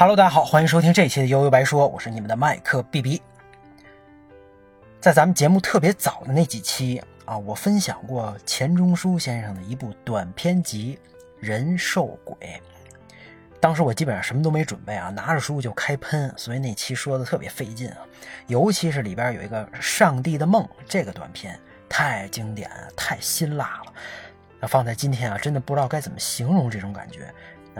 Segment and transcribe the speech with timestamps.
[0.00, 3.20] Hello，大家好，欢迎收听这一期的悠悠白说，我是你们的麦克 B B。
[4.98, 10.98] 在咱们节目特别早的那几期啊，我分享过钱钟书先生的一部短篇集
[11.38, 12.34] 《人兽鬼》。
[13.60, 17.98] 当时我基本上什么都没准备啊，拿着书就开喷，所以那期说的特别费劲啊。
[18.46, 23.92] 尤其是里边有一个《上帝的梦》这个短片，太经典，太辛辣了。
[24.60, 27.30] 那放在今天啊，真的不知道该怎么形容这种感觉。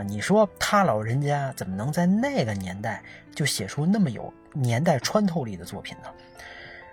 [0.03, 3.01] 你说他老人家怎么能在那个年代
[3.35, 6.09] 就写出那么有年代穿透力的作品呢？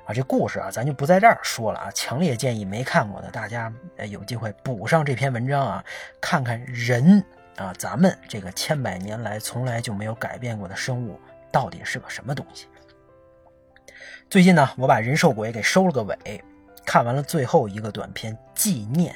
[0.07, 1.91] 啊，这故事啊，咱就不在这儿说了啊。
[1.95, 5.85] 强烈建议没看过的大家，呃，有机会补上这篇文章啊，
[6.21, 7.23] 看看人
[7.57, 11.21] 啊，咱们这个千百年来从来就没有改变过的生物
[11.53, 12.67] 到底是个什么东西。
[14.31, 16.43] 最近呢，我把人兽鬼给收了个尾，
[16.87, 19.15] 看完了最后一个短片纪念。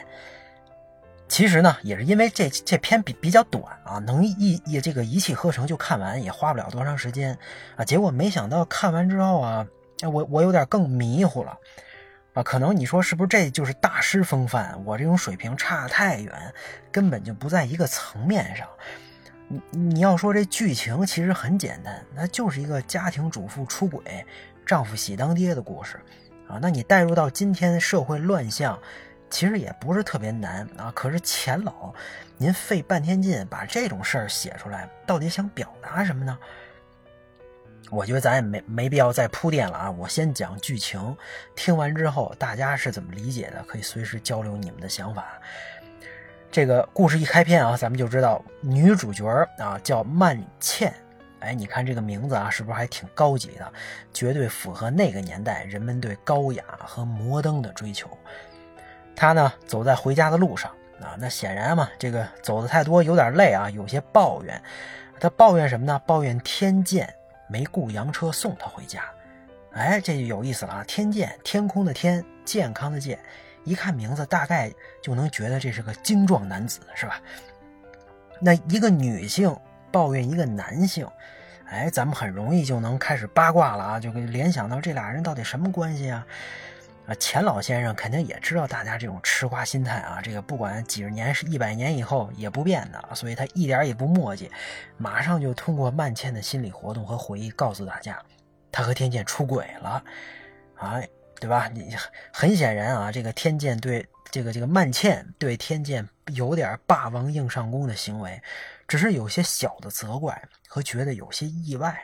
[1.33, 7.39] 其实呢，也是因为这这篇比比较短啊，能一一这个一气呵成就看完，也花不了多长时间
[7.75, 7.83] 啊。
[7.83, 9.67] 结果没想到看完之后啊，
[10.03, 11.59] 我我有点更迷糊了
[12.35, 12.43] 啊。
[12.43, 14.79] 可能你说是不是这就是大师风范？
[14.85, 16.55] 我这种水平差太远，
[16.91, 18.69] 根本就不在一个层面上。
[19.49, 24.03] 你你要说这剧情其实很简单，那就是一个家庭主妇出轨，
[24.67, 25.99] 丈夫喜当爹的故事
[26.47, 26.59] 啊。
[26.61, 28.79] 那你带入到今天社会乱象。
[29.33, 31.93] 其实也不是特别难啊，可是钱老，
[32.37, 36.39] 您费半天劲把这种事儿写出来，到底想表达什么呢？
[37.91, 41.17] 我觉得咱也没没必要再铺垫了啊，我先讲剧情，
[41.57, 45.27] 听完之后大家是怎么理解的，可以随时交流你们的想法。
[46.51, 49.27] 这个故事一开篇啊，咱们就知道女主角
[49.59, 50.93] 啊叫曼茜，
[51.41, 53.73] 哎，你看这个名字啊，是不是还挺高级的？
[54.13, 58.07] 绝对符合那个年代人们对高雅和摩登的追求。
[59.15, 64.63] 他呢，走在回家的路上啊，那显然嘛，这个走的太多，有点累啊，有些抱怨。
[65.21, 66.01] 他抱怨什么呢？
[66.07, 67.13] 抱怨天剑
[67.49, 69.03] 没雇洋车送他回家。
[69.73, 70.85] 哎，这就有意思了啊！
[70.87, 73.19] 天剑，天空的天，健康的健，
[73.65, 77.21] 一看名字，大概就能觉得这是个精壮男子，是吧？
[78.41, 79.57] 那一个女性
[79.91, 81.09] 抱怨一个男性，
[81.67, 86.27] 哎，咱们很容易就能开始八卦了啊，就联想到这俩人到底什么关系啊？
[87.07, 94.49] 啊，钱老先生肯定也知道大家这种吃瓜心态啊，这个不管几十年是一百年以后也不变的，所以他一点也不墨迹，
[94.99, 98.17] 马上就通过曼茜的心理活动和回忆告诉大家，
[98.71, 100.05] 他和天剑出轨了，
[100.77, 101.09] 哎，
[101.41, 101.69] 对吧？
[101.75, 101.93] 你
[102.33, 108.41] 很显然啊，这个天剑对这个这个曼茜对天剑有点霸王硬上弓的行为，
[108.87, 112.01] 只是有些小的责怪和觉得有些意外。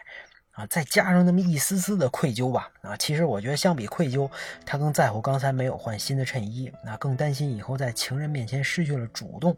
[0.58, 2.68] 啊，再加上那么一丝丝的愧疚吧。
[2.82, 4.28] 啊，其实我觉得相比愧疚，
[4.66, 9.56] 他更在乎刚才没有换新的衬衣，那更担心以后在情人面前失去了主动。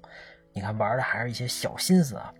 [0.53, 2.31] 你看，玩的还是一些小心思啊。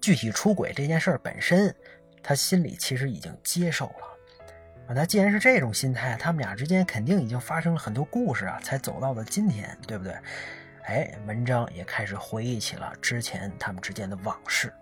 [0.00, 1.74] 具体出轨这件事本身，
[2.22, 4.06] 他心里其实已经接受了。
[4.86, 10.14] 啊，那既然是这种心态，他们俩之间肯定已经发生了很多故事啊，才走到了今天，对不对？
[10.84, 14.72] 哎，文章也开始回忆起了之前他们之间的往事。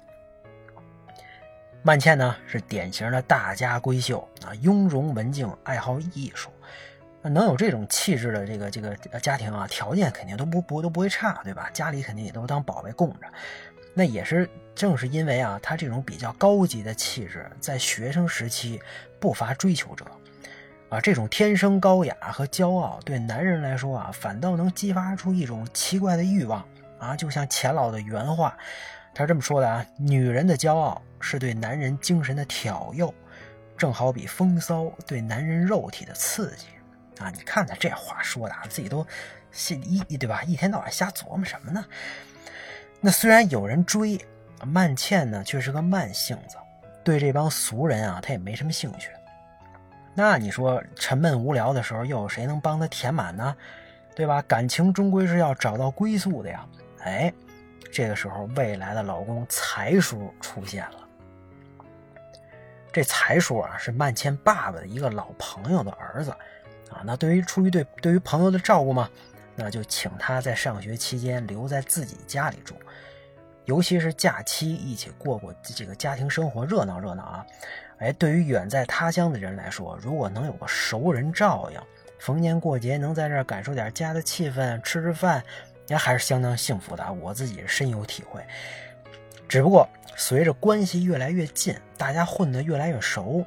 [1.88, 6.50] 曼茜呢是典型的大家闺秀啊，雍容文静，爱好艺术。
[7.22, 11.70] 能有这种气质的这个这个家庭啊，条件肯定都不不都不会差，对吧？
[11.72, 13.20] 家里肯定也都当宝贝供着。
[13.94, 18.78] 那也是正是因为啊，她这种比较高级的气质，在学生时期
[19.18, 20.04] 不乏追求者
[20.90, 21.00] 啊。
[21.00, 26.62] 这种天生高雅和骄傲，对男人来说啊，反倒能激发出一种奇怪的欲望
[26.98, 27.16] 啊。
[27.16, 28.54] 就像钱老的原话。
[29.14, 33.12] 他是这么说的啊，女人的骄傲是对男人精神的挑诱，
[33.76, 36.66] 正好比风骚对男人肉体的刺激
[37.22, 37.30] 啊！
[37.30, 39.06] 你看他这话说的，自己都
[39.50, 40.42] 心一对吧？
[40.44, 41.84] 一天到晚瞎琢磨什么呢？
[43.00, 44.18] 那虽然有人追，
[44.64, 46.56] 曼茜呢却是个慢性子，
[47.04, 49.10] 对这帮俗人啊，他也没什么兴趣。
[50.14, 53.56] 那你说沉闷无聊的时候，又有谁能帮他填满呢？
[54.14, 54.42] 对吧？
[54.42, 56.66] 感情终归是要找到归宿的呀！
[57.00, 57.32] 哎。
[57.90, 61.07] 这个时候，未来的老公财叔出现了。
[62.92, 66.30] 这财叔啊，是曼茜爸爸的一个老朋友的儿子
[66.90, 67.02] 啊。
[67.04, 69.08] 那对于出于对对于朋友的照顾嘛，
[69.54, 72.74] 那就请他在上学期间留在自己家里住，
[73.66, 77.46] 尤其是假期一起过过这个家庭生活，热闹热闹啊。
[77.98, 81.80] 哎，对于远在他乡的人来说，如果能有个熟人照应，
[82.18, 85.42] 逢年过节能在这儿感受点家的气氛，吃吃饭。
[85.88, 88.44] 也还是相当幸福的，我自己深有体会。
[89.48, 93.44] 只不过随着关系越来越近，大家混得越来越熟，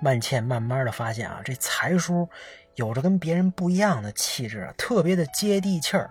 [0.00, 2.28] 曼茜慢慢的发现啊，这财叔
[2.76, 6.10] 有着跟别人不一样的气质，特别的接地气儿，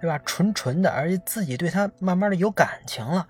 [0.00, 0.18] 对吧？
[0.24, 3.26] 纯纯的，而且自己对他慢慢的有感情了。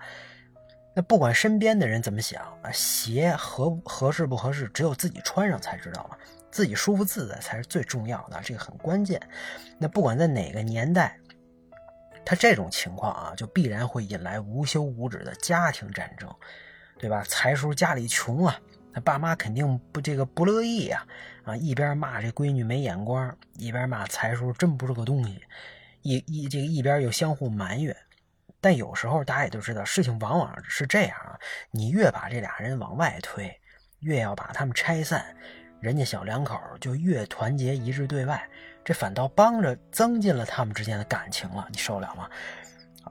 [0.95, 6.17] 那不管身边的人怎么想啊，鞋合合适不合适，只有自己穿上才知道嘛。
[6.51, 9.21] 自己舒服自在才是最重要的，这个很关键。
[9.77, 11.15] 那不管在哪个年代，
[12.29, 16.31] 他这种情况啊，就必然会引来无休无止的家庭战争，
[16.99, 17.23] 对吧？
[17.27, 18.55] 财叔家里穷啊，
[18.93, 21.03] 他爸妈肯定不这个不乐意呀，
[21.43, 25.41] 啊，一边骂这闺女没眼光，一边骂财叔真不是个东西，
[26.03, 27.97] 一一这个一边又相互埋怨。
[28.61, 31.33] 但有时候大家也都知道，事情往往是这样啊，
[31.71, 33.51] 你越把这俩人往外推，
[34.01, 35.35] 越要把他们拆散。
[35.81, 38.47] 人家小两口就越团结一致对外，
[38.83, 42.29] 这反倒帮着增进了他们之间的感情了，你受得了吗？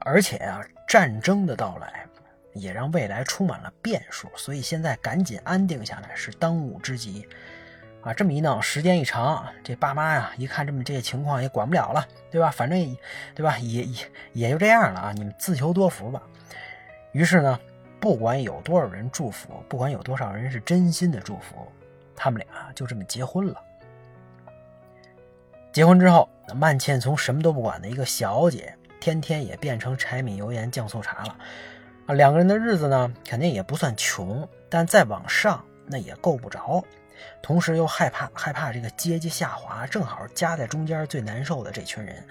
[0.01, 2.05] 而且啊，战争的到来
[2.53, 7.27] 也让未来充满了变数，所以现在赶紧安定下来是当务之急
[8.01, 8.13] 啊！
[8.13, 12.49] 这么一闹，时间一长，这爸妈呀一看这么这些情况也管不了了，对吧？
[12.49, 12.97] 反正
[13.35, 15.11] 对吧，也也也就这样了啊！
[15.13, 16.21] 你们自求多福吧。
[17.11, 17.59] 于是呢，
[17.99, 21.67] 不管有多少人祝福，不管有多少人是真心的祝福。
[22.15, 23.61] 他们俩就这么结婚了。
[25.79, 31.37] 结婚之后，曼倩从什么都不管的一个小姐，天天也变成柴米油盐酱醋茶了。
[32.05, 36.83] 啊，两个人的日子呢，肯定也不算穷，但再往上那也够不着。
[37.41, 42.27] 同时又害怕害怕这个阶级下滑，正好夹在中间最难受的这群人。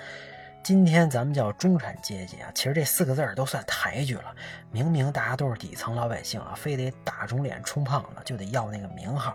[0.62, 4.24] 今天咱们叫中产阶级啊，其实这四个字儿都算抬举了。
[4.70, 9.34] 明明大家都是底层老百姓啊，非得打肿脸充胖子，就得要那个名号。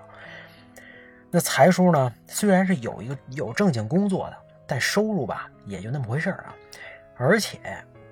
[1.36, 2.14] 那财叔呢？
[2.28, 4.38] 虽然是有一个有正经工作的，
[4.68, 6.54] 但收入吧也就那么回事儿啊。
[7.18, 7.58] 而且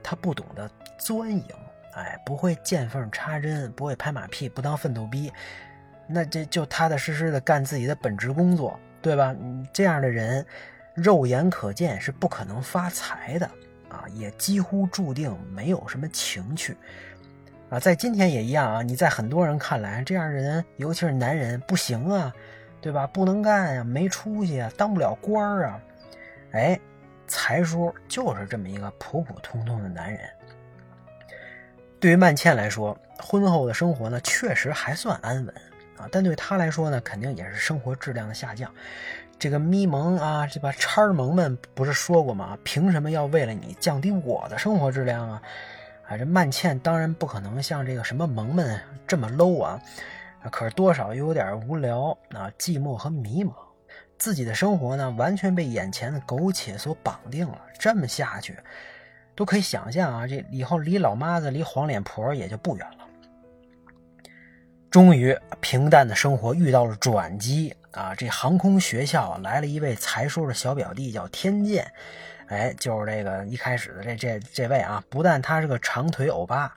[0.01, 1.45] 他不懂得钻营，
[1.94, 5.31] 哎，不会见缝插针，不会拍马屁，不当奋斗逼，
[6.07, 9.35] 那这就踏踏实实的干自己的本职工作，对吧？
[9.71, 10.44] 这样的人，
[10.95, 13.45] 肉眼可见是不可能发财的
[13.88, 16.75] 啊，也几乎注定没有什么情趣
[17.69, 17.79] 啊。
[17.79, 22.33] 在今天也一样啊，你在很多人看来，这样的人，尤其是男人，不行啊。
[22.81, 23.05] 对吧？
[23.07, 25.79] 不能干呀，没出息啊，当不了官儿啊。
[26.51, 26.77] 哎，
[27.27, 30.19] 财叔就是这么一个普普通通的男人。
[31.99, 35.55] 对于曼倩来说，婚后的生活呢，确实还算安稳
[35.97, 36.09] 啊。
[36.11, 38.69] 但对他来说呢，肯定也是生活质量的下降。
[39.37, 42.57] 这个咪蒙啊，这把叉儿萌们不是说过吗？
[42.63, 45.41] 凭什么要为了你降低我的生活质量啊？
[46.07, 49.79] 啊，这曼倩当然不可能像这个什么萌们这么 low 啊。
[50.49, 53.53] 可是多少又有点无聊啊，寂寞和迷茫，
[54.17, 57.61] 自己的生活呢，完全被眼前的苟且所绑定了。
[57.77, 58.57] 这么下去，
[59.35, 62.97] 都可以想象啊，这以后离老妈子、离黄脸婆也就不远了。
[64.89, 68.13] 终于，平淡的生活遇到了转机啊！
[68.13, 71.89] 这航空学校来了一位才叔的小表弟，叫天剑。
[72.47, 76.75] 哎，就是这个一开始的这这这位啊，不但他是个长腿欧巴，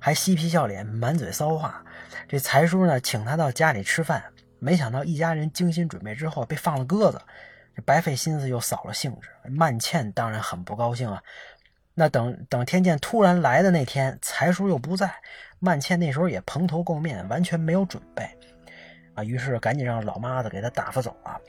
[0.00, 1.84] 还嬉皮笑脸，满嘴骚话。
[2.28, 4.22] 这财叔呢，请他到家里吃饭，
[4.58, 7.20] 没想到一家人精心准备之后被放了鸽子，
[7.74, 9.28] 这白费心思又扫了兴致。
[9.44, 11.22] 曼倩当然很不高兴啊。
[11.94, 15.10] 那等等天剑突然来的那天，财叔又不在，
[15.58, 18.28] 曼倩那时候也蓬头垢面，完全没有准备
[19.14, 19.24] 啊。
[19.24, 21.40] 于是赶紧让老妈子给他打发走了。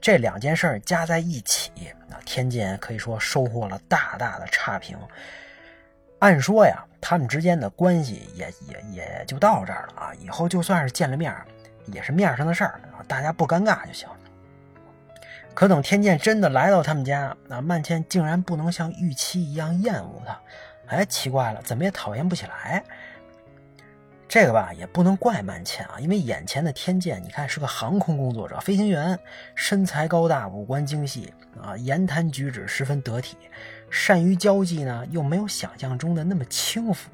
[0.00, 1.72] 这两件事加在一起，
[2.08, 4.96] 那天剑可以说收获了大大的差评。
[6.20, 10.12] 按说呀，他们之间的关系也也也就到这儿了啊。
[10.18, 11.34] 以后就算是见了面，
[11.86, 14.08] 也是面上的事儿啊，大家不尴尬就行。
[15.52, 20.38] 可等天剑真的来到他们家，那曼倩竟然不能像预期一样厌恶他。
[20.86, 22.82] 哎，奇怪了，怎么也讨厌不起来？
[24.28, 29.18] 这个吧，也不能怪曼倩啊，因为眼前的天剑，你看是个航空工作者，飞行员，
[29.54, 31.32] 身材高大，五官精细
[31.62, 33.36] 啊，言谈举止十分得体。
[33.98, 37.10] 善于交际呢，又没有想象中的那么轻浮，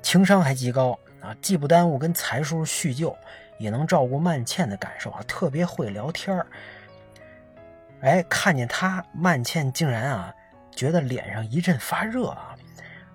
[0.00, 1.36] 情商还极高啊！
[1.42, 3.14] 既不耽误跟财叔叙旧，
[3.58, 6.46] 也能照顾曼倩的感受啊，特别会聊天儿。
[8.00, 10.34] 哎，看见他，曼倩竟然啊，
[10.74, 12.56] 觉得脸上一阵发热啊！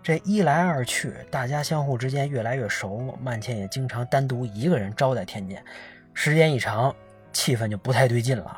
[0.03, 5.65] 这一来二去，大家相互之间越来越熟，曼倩也经常单独一个人招待天剑，
[6.13, 6.95] 时间一长，
[7.33, 8.55] 气氛就不太对劲了。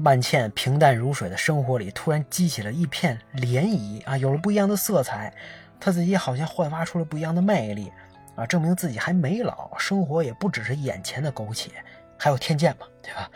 [0.00, 5.32] 曼倩平淡如水的生活里，突然激起了一片涟漪啊，有了不一样的色彩。
[5.80, 7.92] 她自己好像焕发出了不一样的魅力
[8.36, 11.70] 啊，证明自己还没老，生活也不只是眼前的苟且，
[12.16, 13.28] 还有天剑嘛，对吧？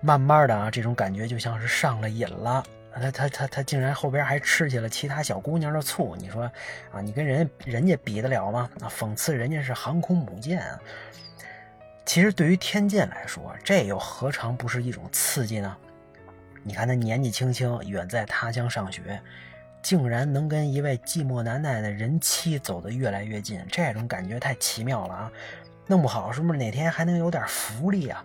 [0.00, 2.64] 慢慢的啊，这种感觉就像是上了瘾了。
[2.92, 6.42] 他他他他竟然后边还吃起了其他小姑娘的醋，你说
[6.92, 8.70] 啊，你跟人人家比得了吗？
[8.80, 10.80] 啊，讽刺人家是航空母舰啊。
[12.10, 15.76] 其实对于天剑来说，这又何尝不是一种刺激呢？
[16.64, 19.22] 你看他年纪轻轻，远在他乡上学，
[19.80, 25.32] 竟然能跟一位寂寞难耐的人妻走得越来越近，这种感觉太奇妙了啊！
[25.86, 28.24] 弄不好是不是哪天还能有点福利啊？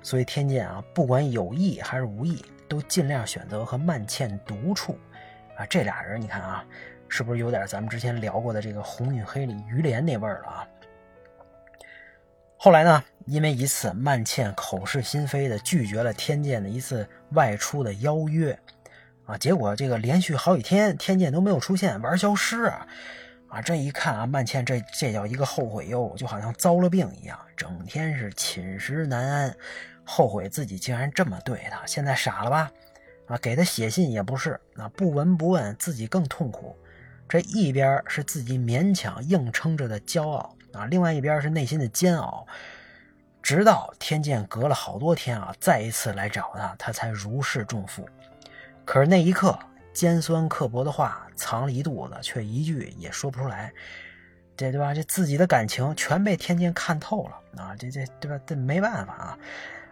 [0.00, 4.98] 所以天剑啊，不管有意还是无意，都尽量选择和曼倩独处
[5.58, 5.66] 啊。
[5.66, 6.64] 这俩人你看啊，
[7.06, 10.68] 是不是有点咱们之前聊过的这个《红与黑》里于连那味儿了啊？
[12.56, 18.58] 后来呢，因为一次曼倩口是心非的拒绝了天剑的一次外出的邀约。
[19.26, 19.36] 啊！
[19.36, 22.86] 结果这个连续好几天，天剑都没有出现，玩消失啊！
[23.48, 29.56] 啊，这一看啊，曼倩这这叫一个后悔哟，就好像遭了病一样，整天是寝食难安，
[30.04, 31.84] 后悔自己竟然这么对他。
[31.86, 32.70] 现在傻了吧？
[33.26, 36.76] 啊，给他写信也不是，啊，不闻不问，自己更痛苦。
[37.28, 42.46] 这一边是自己勉强硬撑着的骄傲啊，另外一边是内心的煎熬。
[43.46, 48.04] 直到天剑隔了好多天啊，再一次来找他，他才如释重负。
[48.84, 49.56] 可是那一刻，
[49.92, 53.72] 尖酸刻薄的话藏了一肚子，却一句也说不出来。
[54.56, 54.92] 这对吧？
[54.92, 57.76] 这自己的感情全被天剑看透了啊！
[57.78, 58.36] 这这对吧？
[58.44, 59.38] 这没办法啊。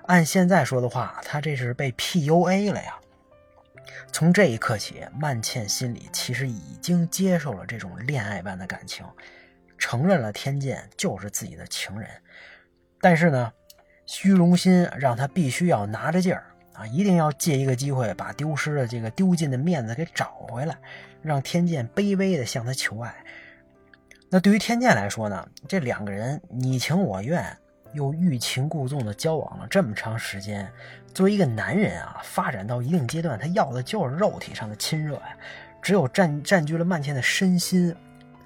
[0.07, 2.99] 按现在说的话，他这是被 PUA 了呀。
[4.11, 9.07] 从这一刻起，曼倩心里其实已经接受了这种恋爱般的感情，
[9.79, 12.11] 承认了天剑就是自己的情人。
[13.05, 13.53] 但是呢，
[14.07, 16.43] 虚荣心让他必须要拿着劲儿。
[16.73, 20.75] 啊，一定要借一个机会把丢失的这个丢尽的面子给找回来，
[21.21, 23.15] 让天剑卑微的向他求爱。
[24.31, 27.45] 那对于天剑来说呢，这两个人你情我愿，
[27.93, 30.67] 又欲擒故纵的交往了这么长时间，
[31.13, 35.37] 作为一个男人啊，发展到一定阶段，他要的就是肉体上的亲热呀。
[35.83, 37.95] 只有占占据了曼倩的身心，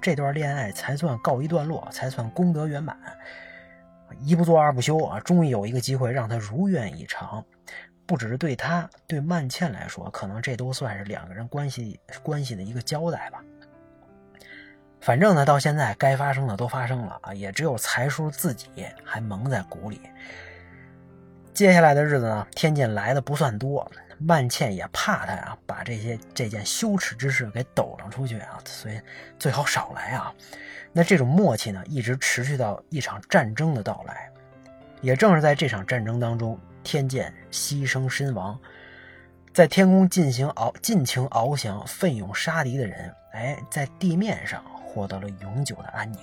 [0.01, 2.97] 这段恋爱才算告一段落，才算功德圆满。
[4.21, 7.43] 一不做二不休啊，终于有一个机会让他如愿以偿。
[8.05, 13.39] 不只是对他，对曼倩来说，可能这都算是两个人关系关系的一个交代吧。
[14.99, 18.67] 反正呢，到现在该发生的都发生了啊，也只有财叔自己
[19.05, 20.01] 还蒙在鼓里。
[21.53, 28.99] 接下来的日子呢，天剑来的不算多，曼倩也怕他呀，把这些这件羞耻之事给抖上出去啊，所以
[29.37, 30.33] 最好少来啊。
[30.91, 34.29] 那这种默契呢，一直持续到一场战争的到来。
[35.01, 36.59] 也正是在这场战争当中。
[36.81, 38.57] 天剑牺牲身亡，
[39.53, 46.21] 在天空进行翱尽情翱翔、奋勇杀敌的人，哎，在地面上获得了永久的安宁。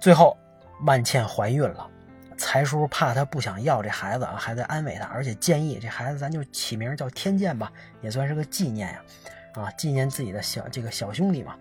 [0.00, 0.36] 最后，
[0.84, 1.88] 万倩怀孕了，
[2.36, 7.72] 财叔怕她不想要这孩子啊，还在安慰她，而且建议这孩子咱就起名叫天剑吧，
[8.02, 9.02] 也算是个纪念呀，
[9.54, 11.56] 啊，纪念自己的小这个小兄弟嘛。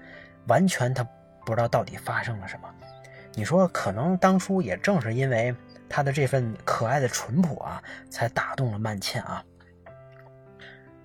[0.47, 1.03] 完全他
[1.45, 2.69] 不知道到底发生了什么。
[3.33, 5.55] 你说，可能当初也正是因为。
[5.91, 7.81] 他的这份可爱的淳朴啊，
[8.11, 9.43] 才打动了曼倩啊。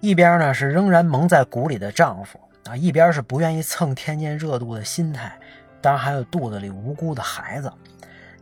[0.01, 5.39] 一边呢是仍然蒙在鼓里的丈夫啊，一边是不愿意蹭天津热度的心态，
[5.81, 7.73] 当然还有肚子里无辜的孩子。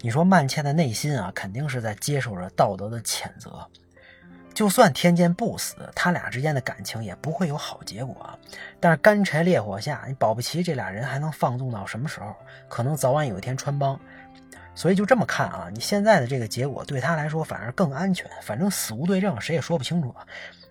[0.00, 3.64] 你说曼倩的内心啊，肯定是在接受着道德的谴责。
[4.54, 8.38] 就算天剑不死，他俩之间的感情也不会有好结果。
[8.78, 12.34] 但是干柴烈火下，你保不齐这俩人还能放纵到什么时候？
[12.68, 13.98] 可能早晚有一天穿帮。
[14.74, 18.26] 所以就这么看啊，你现在的这个结果对他来说反而更安全。
[18.40, 20.14] 反正死无对证，谁也说不清楚。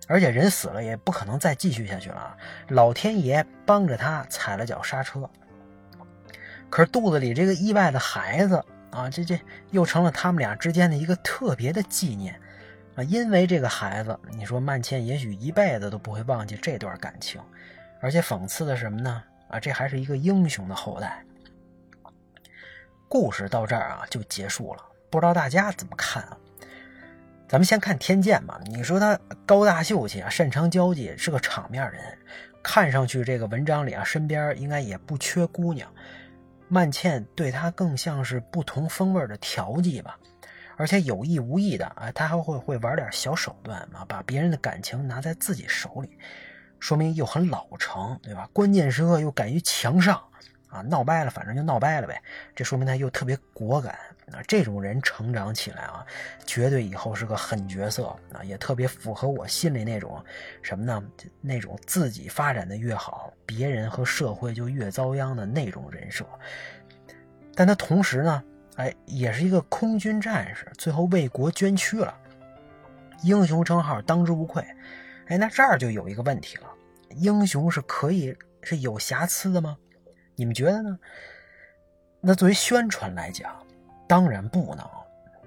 [0.08, 2.36] 而且人死了也不可能再继续下去了。
[2.68, 5.28] 老天爷帮着他踩了脚刹车。
[6.68, 9.38] 可是肚子里这个意外的孩子啊，这这
[9.70, 12.34] 又成了他们俩之间的一个特别的纪念
[12.94, 13.02] 啊。
[13.02, 17.40] 因为这个孩子，你说曼倩也许一辈子都不会忘记这段感情。
[18.00, 19.22] 而且讽刺的什么呢？
[19.48, 21.24] 啊，这还是一个英雄的后代。
[23.08, 26.36] 故事到这儿啊就结束了，不知道大家怎么看啊？
[27.46, 28.58] 咱们先看天剑吧。
[28.64, 32.00] 你说他高大秀气啊，擅长交际，是个场面人，
[32.62, 35.86] 看上去这个文章里啊，身边应该也不缺姑娘。
[36.68, 40.18] 曼倩对他更像是不同风味的调剂吧，
[40.82, 46.18] 而且有意无意的啊，他还会会玩点小手段嘛，把别人的感情拿在自己手里，
[46.80, 48.48] 说明又很老成，对吧？
[48.52, 50.20] 关键时刻又敢于强上。
[50.68, 52.20] 啊，闹掰了，反正就闹掰了呗。
[52.56, 53.92] 这说明他又特别果敢
[54.32, 54.42] 啊。
[54.48, 56.04] 这种人成长起来啊，
[56.46, 60.24] 绝对以后是个狠角色啊，也特别符合我心里那种
[60.62, 61.04] 什么呢？
[61.42, 66.26] 那种自己发展的越好，别人和社会就越遭殃的那种人设。
[67.54, 68.42] 但他同时呢，
[68.76, 72.14] 哎，也是一个空军战士，最后为国捐躯了，
[73.22, 74.64] 英雄称号当之无愧。
[75.26, 76.66] 哎，那这儿就有一个问题了：
[77.10, 79.76] 英雄是可以是有瑕疵的吗？
[80.34, 80.98] 你们觉得呢？
[82.20, 83.54] 那作为宣传来讲，
[84.06, 84.88] 当然不能。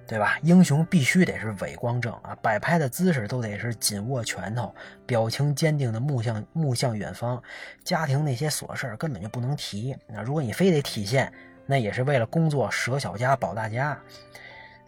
[0.08, 0.38] 对吧？
[0.44, 4.72] 英雄必须得是伟光正啊，摆拍的姿势都得是紧握拳头，
[5.04, 7.42] 表情坚定的目向目向远方。
[7.84, 9.98] 家庭那些琐事根本就不能提。
[10.06, 11.34] 那如果你非得体现，
[11.66, 13.98] 那也是为了工作舍小家保大家，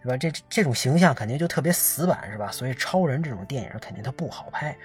[0.02, 0.16] 对吧？
[0.16, 2.50] 这这种形象肯定就特别死板，是吧？
[2.50, 4.76] 所以超人这种电影肯定它不好拍。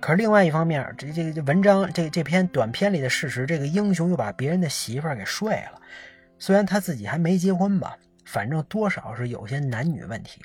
[0.00, 5.80] 可是另外一方面，这这个文章这这篇短片里的事实，这个英雄又把别人的媳妇儿给睡了，
[6.38, 7.96] 虽然他自己还没结婚吧。
[8.24, 10.42] 反正多少是有些男女问题，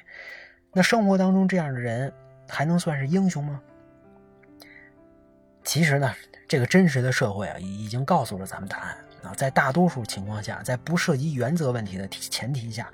[0.71, 2.13] 那生活当中这样的人
[2.47, 3.59] 还能算是英雄吗？
[5.65, 6.15] 其实呢，
[6.47, 9.33] 这个真实的社会啊，已经告诉了咱们答案啊。
[9.35, 12.91] 在大多数情况下，在不涉及原则问题的前提下，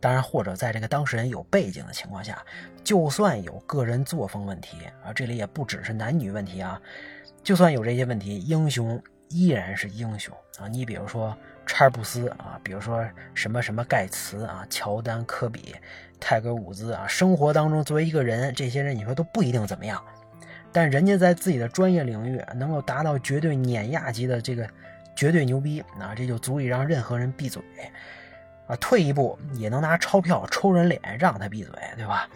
[0.00, 2.42] 当然或者在这个当事人有背景的情况下，
[2.82, 6.80] 就算有个人作风问题啊，这里也不只是男女问题啊，
[7.42, 10.68] 就算有这些问题，英雄依然是英雄啊。
[10.68, 11.36] 你比如说。
[11.66, 13.02] 查尔布斯啊，比如说
[13.32, 15.74] 什么什么盖茨啊，乔丹、科比、
[16.20, 19.98] 泰戈尔、伍兹啊，生活当中作为一个人，这些人你说都不一定怎么样，
[20.70, 24.68] 但人家在自己的专业领域能够达到绝对碾压级的这个
[25.14, 27.62] 绝对牛逼，啊这就足以让任何人闭嘴
[28.66, 28.76] 啊！
[28.76, 32.28] 退一步也能拿钞票抽人脸让他闭嘴，对吧？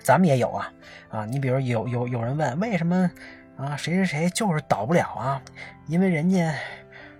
[0.00, 0.72] 咱们也有啊
[1.10, 1.24] 啊！
[1.24, 3.10] 你比如有有有人问为什么
[3.56, 5.42] 啊谁谁谁就是倒不了啊？
[5.86, 6.54] 因为人家。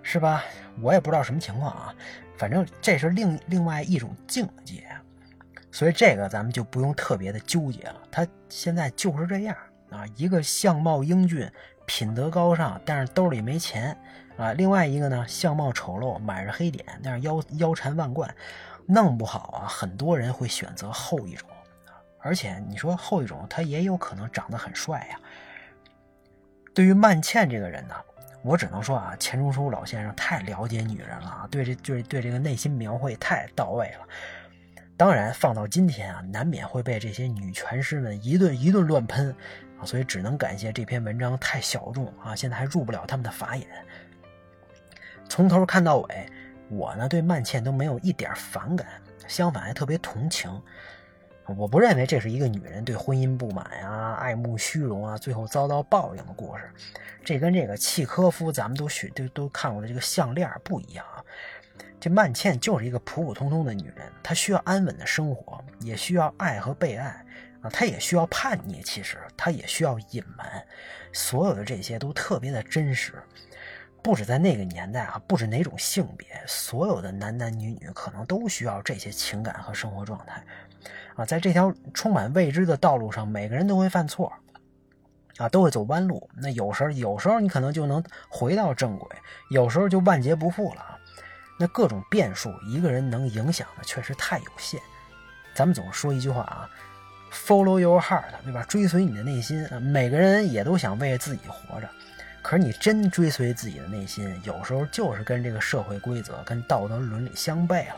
[0.01, 0.43] 是吧？
[0.81, 1.95] 我也不知道什么情况啊，
[2.39, 4.83] 反正这是另另外一种境界，
[5.71, 7.97] 所以这个咱们就不用特别的纠结了。
[8.11, 9.55] 他现在就是这样
[9.91, 11.47] 啊，一个相貌英俊、
[11.89, 13.97] 品德高尚，但是兜里没钱
[14.37, 18.33] 啊；另外一个呢，相貌丑陋、满是黑点，但是腰腰缠万贯，
[18.87, 21.49] 弄不好啊，很多人会选择后一种。
[22.21, 25.19] 而且你说后一种，他也有可能长得很帅呀。
[26.75, 27.95] 对于曼倩这个人呢？
[28.43, 34.07] 我只能说啊，钱钟书老先生太了解女人了啊，对这对对这个内心描绘太到位了。
[34.97, 39.35] 当然，放到今天啊，难免会被这些女权师们一顿一顿乱喷
[39.85, 43.67] 所以只能感谢这篇文章太小众啊，现在还入不了他们的法眼。
[45.29, 46.27] 从头看到尾，
[46.69, 48.87] 我呢对曼茜都没有一点反感，
[49.27, 50.51] 相反还特别同情。
[51.57, 56.71] 我不认为这是一个女人对婚姻不满呀、爱慕虚荣啊，最后遭到报应的故事。
[57.25, 61.25] 这跟这个契科夫咱们都学都都看过的这个项链不一样啊。
[61.99, 67.25] 这曼茜就是一个普普通通的女人，她需要安稳的生活，也需要爱和被爱
[67.63, 70.65] 啊，他也需要叛逆，其实他也需要隐瞒。
[71.13, 73.15] 所有的这些都特别的真实，
[74.03, 80.45] 不止在那个年代啊，不止哪种性别，所有的男男女女可能都需要这些情感和生活状态。
[81.17, 84.33] 啊，在这条充满未知的道路上，每个人都会犯错，
[85.39, 86.31] 啊，都会走弯路。
[86.37, 89.09] 那有时候，有时候你可能就能回到正轨，
[89.51, 90.99] 有时候就万劫不复了。
[91.59, 94.81] 那各种变数，一个人能影响的确实太有限。
[95.55, 96.71] 咱们总说一句话啊
[97.33, 98.65] ，“Follow your heart”，对吧？
[98.65, 99.67] 追随你的内心。
[99.81, 101.89] 每个人也都想为自己活着，
[102.43, 107.97] 可是你真追随自己的内心，有时候就是跟这个社会规则、跟道德伦理相悖了。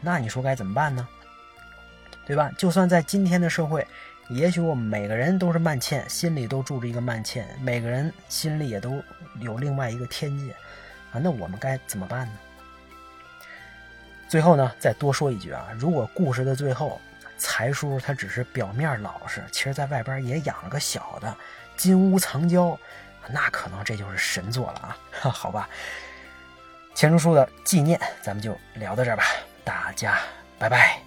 [0.00, 1.06] 那你说该怎么办呢？
[2.26, 2.50] 对吧？
[2.56, 3.86] 就算在今天的社会，
[4.28, 9.02] 也许我们每个人都是曼茜，心里都住着一个曼茜，每个人心里也都
[9.40, 10.52] 有另外一个天界
[11.12, 11.20] 啊。
[11.22, 12.32] 那我们该怎么办呢？
[14.26, 16.98] 最后呢，再多说一句啊，如果故事的最后，
[17.36, 21.36] 财叔他只是表面老实，其实在外边也养了个小的，
[21.76, 22.78] 金屋藏娇，
[23.28, 25.30] 那可能这就是神作了啊。
[25.30, 25.68] 好吧，
[26.94, 29.24] 钱钟书的纪念，咱们就聊到这儿吧，
[29.64, 30.18] 大家
[30.58, 31.03] 拜拜。